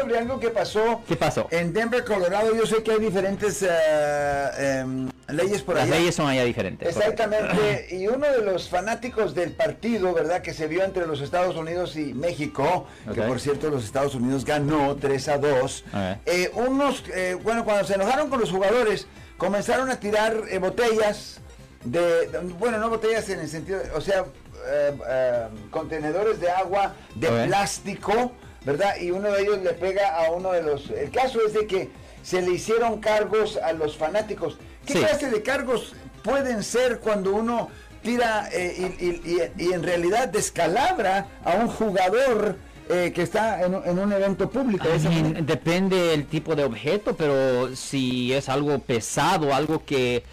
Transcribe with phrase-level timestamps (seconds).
[0.00, 1.02] sobre algo que pasó.
[1.06, 1.46] ¿Qué pasó?
[1.50, 3.62] En Denver, Colorado, yo sé que hay diferentes
[4.58, 5.96] em, leyes por Las allá.
[5.96, 6.88] leyes son allá diferentes.
[6.96, 10.42] Exactamente, y uno de los fanáticos del partido, ¿verdad?
[10.42, 14.44] Que se vio entre los Estados Unidos y México, que por cierto los Estados Unidos
[14.44, 15.84] ganó 3 a 2.
[15.88, 15.94] Ok.
[16.26, 19.06] Eh, unos, eh, bueno, cuando se enojaron con los jugadores,
[19.36, 21.40] comenzaron a tirar eh, botellas
[21.84, 24.24] de, de- bueno, no botellas en el sentido, o sea,
[24.66, 28.32] eh, eh, contenedores de agua de plástico,
[28.64, 28.96] ¿verdad?
[29.00, 30.90] Y uno de ellos le pega a uno de los...
[30.90, 31.88] El caso es de que
[32.22, 34.58] se le hicieron cargos a los fanáticos.
[34.86, 34.98] ¿Qué Sí.
[35.00, 37.68] clase de cargos pueden ser cuando uno
[38.02, 42.56] tira eh, y, y- y- y en realidad descalabra a un jugador
[42.88, 44.86] eh, que está en, un- en un evento público?
[44.94, 50.24] I mean, depende del tipo de objeto, pero si es algo pesado, algo que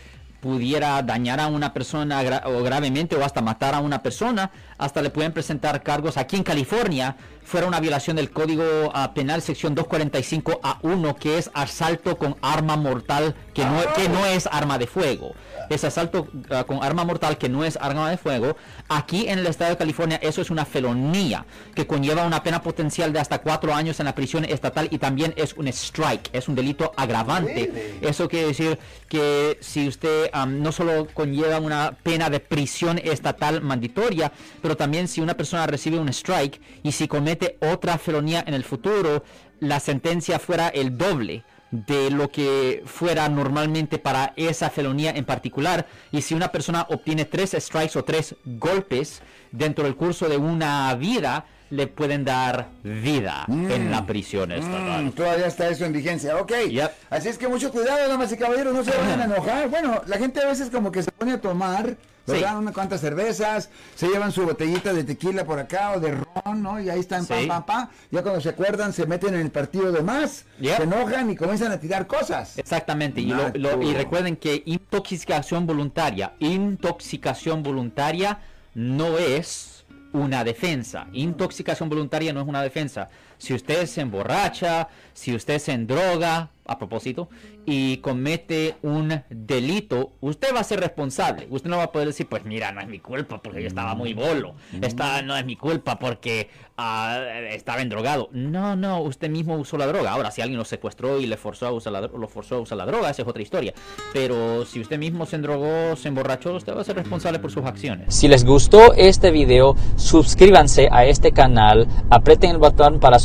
[0.48, 5.10] pudiera dañar a una persona o gravemente o hasta matar a una persona, hasta le
[5.10, 6.16] pueden presentar cargos.
[6.16, 11.38] Aquí en California fuera una violación del Código ah, Penal sección 245 a 1, que
[11.38, 15.34] es asalto con arma mortal que no, que no es arma de fuego.
[15.72, 18.56] Es asalto ah, con arma mortal que no es arma de fuego.
[18.88, 23.12] Aquí en el estado de California eso es una felonía que conlleva una pena potencial
[23.12, 26.54] de hasta cuatro años en la prisión estatal y también es un strike, es un
[26.54, 27.72] delito agravante.
[27.74, 27.98] Really?
[28.08, 28.78] Eso quiere decir
[29.10, 35.20] que si usted no solo conlleva una pena de prisión estatal mandatoria, pero también si
[35.20, 39.24] una persona recibe un strike y si comete otra felonía en el futuro,
[39.60, 45.88] la sentencia fuera el doble de lo que fuera normalmente para esa felonía en particular.
[46.12, 50.94] Y si una persona obtiene tres strikes o tres golpes dentro del curso de una
[50.96, 55.06] vida, le pueden dar vida en la prisión estatal.
[55.06, 56.52] Mm, todavía está eso en vigencia, ok.
[56.70, 56.92] Yep.
[57.10, 59.70] Así es que mucho cuidado, damas y caballeros, no se vayan a enojar.
[59.70, 62.50] Bueno, la gente a veces como que se pone a tomar, ¿verdad?
[62.52, 62.56] Sí.
[62.58, 66.80] Unas cuantas cervezas, se llevan su botellita de tequila por acá o de ron, ¿no?
[66.80, 67.48] Y ahí están, pam, Sí.
[67.48, 67.88] pam, pam.
[68.12, 70.78] Ya cuando se acuerdan, se meten en el partido de más, Yep.
[70.78, 72.58] se enojan y comienzan a tirar cosas.
[72.58, 78.40] Exactamente, y, lo- lo- y recuerden que intoxicación voluntaria, intoxicación voluntaria
[78.76, 79.77] no es
[80.14, 81.08] una defensa.
[81.14, 83.10] Intoxicación voluntaria no es una defensa.
[83.38, 87.30] Si usted se emborracha, si usted se endroga, a propósito,
[87.66, 91.48] y comete un delito, usted va a ser responsable.
[91.50, 93.94] Usted no va a poder decir, pues mira, no es mi culpa porque yo estaba
[93.94, 94.56] muy bolo.
[94.82, 98.30] Esta no es mi culpa porque ah, estaba endrogado.
[98.32, 100.12] No, no, usted mismo usó la droga.
[100.12, 102.78] Ahora, si alguien lo secuestró y le forzó a usar la, lo forzó a usar
[102.78, 103.74] la droga, esa es otra historia.
[104.14, 107.66] Pero si usted mismo se endrogó, se emborrachó, usted va a ser responsable por sus
[107.66, 108.16] acciones.
[108.16, 113.20] Si les gustó este video, suscríbanse a este canal, aprieten el botón para